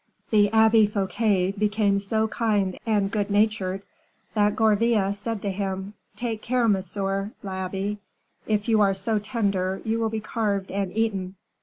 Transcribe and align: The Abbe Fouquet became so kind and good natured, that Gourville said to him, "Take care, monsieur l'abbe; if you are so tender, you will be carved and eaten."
The 0.31 0.49
Abbe 0.49 0.87
Fouquet 0.87 1.51
became 1.51 1.99
so 1.99 2.27
kind 2.27 2.75
and 2.87 3.11
good 3.11 3.29
natured, 3.29 3.83
that 4.33 4.55
Gourville 4.55 5.13
said 5.13 5.43
to 5.43 5.51
him, 5.51 5.93
"Take 6.15 6.41
care, 6.41 6.67
monsieur 6.67 7.33
l'abbe; 7.43 7.99
if 8.47 8.67
you 8.67 8.81
are 8.81 8.95
so 8.95 9.19
tender, 9.19 9.79
you 9.85 9.99
will 9.99 10.09
be 10.09 10.19
carved 10.19 10.71
and 10.71 10.91
eaten." 10.97 11.35